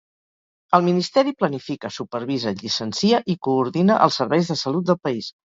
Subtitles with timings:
[0.77, 5.33] El ministeri planifica, supervisa, llicencia i coordina els serveis de salut del país.